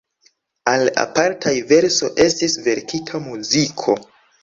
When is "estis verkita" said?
2.27-3.25